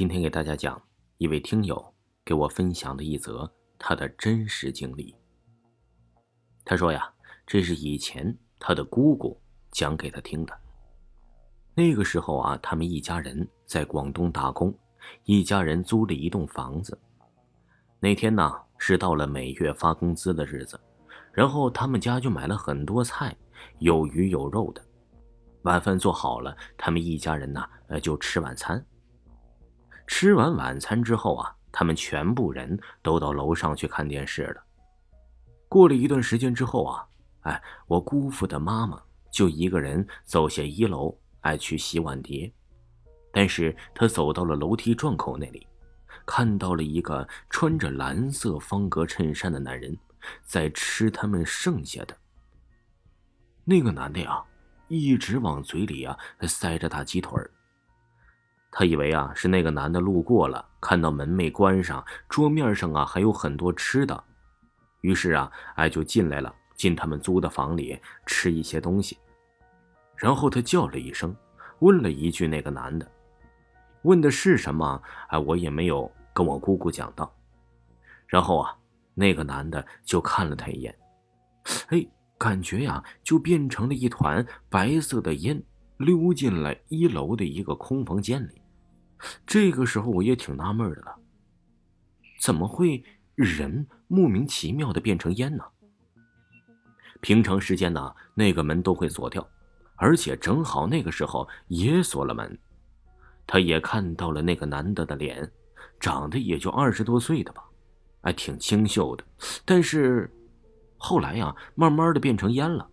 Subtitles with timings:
[0.00, 0.80] 今天给大家讲
[1.18, 3.46] 一位听友给我分享的一则
[3.78, 5.14] 他的真实经历。
[6.64, 7.12] 他说呀，
[7.46, 9.38] 这是以前他的姑姑
[9.70, 10.58] 讲给他听的。
[11.74, 14.74] 那个时候啊，他们一家人在广东打工，
[15.24, 16.98] 一家人租了一栋房子。
[17.98, 20.80] 那天呢，是到了每月发工资的日子，
[21.30, 23.36] 然后他们家就买了很多菜，
[23.80, 24.82] 有鱼有肉的。
[25.64, 28.82] 晚饭做好了，他们一家人呢，呃，就吃晚餐。
[30.12, 34.62] 吃完晚餐之后啊，他们全部人都到楼上去看电视了。
[35.68, 37.06] 过了一段时间之后啊，
[37.42, 42.52] 哎，我姑父的妈妈就一个人走下一楼，哎，去洗碗碟。
[43.32, 45.64] 但是他走到了楼梯转口那里，
[46.26, 49.96] 看到了一个穿着蓝色方格衬衫的男人
[50.42, 52.16] 在吃他们剩下的。
[53.64, 54.42] 那个男的呀，
[54.88, 56.18] 一直往嘴里啊
[56.48, 57.48] 塞着大鸡腿儿。
[58.70, 64.24] 他以为啊是那个男的路过了，看到门没关上，桌面上啊还有很多吃的，
[65.00, 69.18] 于是啊哎就进来了，进他们租的房里吃一些东西。
[70.16, 71.34] 然后他叫了一声，
[71.80, 73.10] 问了一句那个男的，
[74.02, 75.02] 问的是什么？
[75.28, 77.34] 哎，我也没有跟我姑姑讲到。
[78.26, 78.76] 然后啊，
[79.14, 80.96] 那个男的就看了他一眼，
[81.88, 82.06] 哎，
[82.38, 85.60] 感觉呀就变成了一团白色的烟，
[86.00, 88.62] 溜进了一楼的一个空房间里。
[89.46, 91.14] 这个时候我也挺纳闷的了，
[92.40, 95.64] 怎么会人莫名其妙的变成烟呢？
[97.20, 99.46] 平常时间呢，那个门都会锁掉，
[99.96, 102.58] 而且正好那个时候也锁了门。
[103.46, 105.52] 他也看到了那个男的的脸，
[105.98, 107.62] 长得也就二十多岁的吧，
[108.22, 109.24] 哎，挺清秀的。
[109.66, 110.32] 但是
[110.96, 112.88] 后来呀，慢慢的变成烟了，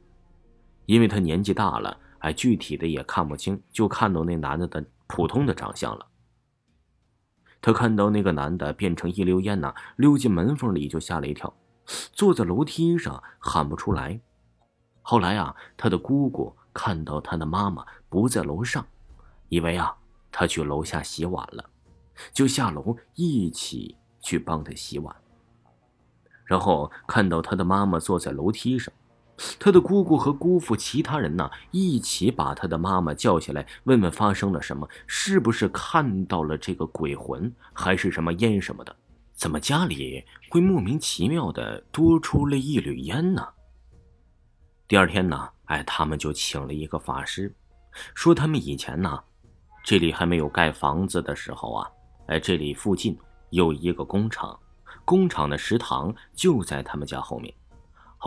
[0.88, 6.08] 因为他年纪大了，哎，具体的也看不清，就看到那男的的普通的长相了。
[7.62, 11.54] 他看到那个男的变成一溜烟呐，溜进门缝里就吓了一跳，
[12.14, 14.20] 坐在楼梯上喊不出来。
[15.02, 18.86] 后来啊，他的姑姑看到他的妈妈不在楼上，
[19.50, 19.96] 以为啊
[20.32, 21.70] 他去楼下洗碗了，
[22.32, 25.16] 就下楼一起去帮他洗碗。
[26.46, 28.94] 然后看到他的妈妈坐在楼梯上。
[29.60, 38.96] 他的姑姑和姑父，其他人呢，一起把他的妈妈叫起来，问问发生了什么，是不是看到了这个鬼魂，还是什么烟什么的？
[39.34, 43.48] 怎么家里会莫名其妙的多出了一缕烟呢？
[44.88, 47.54] 第二天呢，哎，他们就请了一个法师，
[48.16, 49.22] 说他们以前呢，
[49.84, 51.88] 这里还没有盖房子的时候啊，
[52.30, 53.16] 哎，这里附近
[53.52, 54.60] 有一个工厂，
[55.06, 57.54] 工厂的食堂就在他们家后面。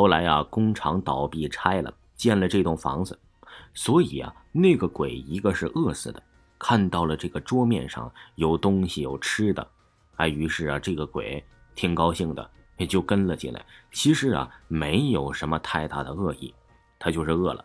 [0.01, 3.19] 后来啊，工厂倒闭拆了，建了这栋房子，
[3.75, 6.23] 所以啊，那个鬼一个是饿死的，
[6.59, 9.69] 看到了这个桌面上有东西有吃的，
[10.17, 11.45] 哎，于是啊，这个鬼
[11.75, 13.63] 挺高兴的，也就跟了进来。
[13.93, 16.55] 其实啊，没有什么太大的恶意，
[16.99, 17.63] 他就是饿了。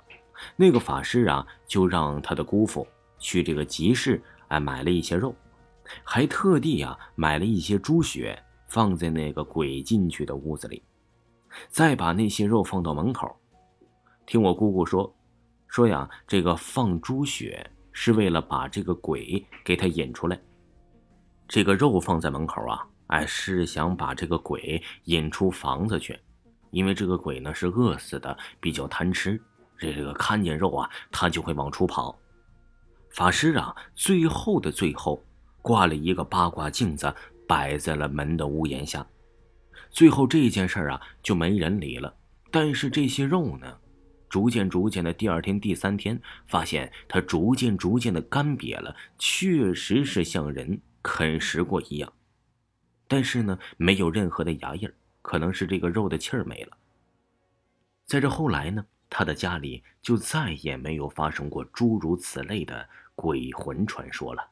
[0.57, 2.85] 那个法师啊，就让他的姑父
[3.17, 5.34] 去这个集市，哎，买了一些肉，
[6.03, 10.84] 还特地啊买了一些猪血，放在那个鬼进去的屋子里。
[11.67, 13.35] 再把那些肉放到门口，
[14.25, 15.13] 听我姑姑说，
[15.67, 20.39] 说呀，这个放猪血是为了把这个鬼给他引出来。
[21.47, 26.19] 这个肉放在门口啊，哎，是想把这个鬼引出房子去，
[26.71, 29.39] 因为这个鬼呢是饿死的，比较贪吃，
[29.77, 32.17] 这个看见肉啊，他就会往出跑。
[33.11, 35.23] 法师啊，最后的最后，
[35.61, 37.13] 挂了一个八卦镜子，
[37.47, 39.05] 摆在了门的屋檐下。
[39.95, 42.13] 最后这件事啊就没人理了，
[42.51, 43.79] 但是这些肉呢，
[44.28, 52.11] 逐渐逐渐的，第二天、第三天，发现它逐渐逐渐的干瘪了，确实是像人啃食过一样，
[53.07, 54.91] 但是呢，没有任何的牙印
[55.22, 56.75] 可能是这个肉的气儿没了。
[58.05, 62.85] 在这后来呢，他的家里就再也没有发生过诸如此类的
[63.16, 64.45] 鬼魂传说了。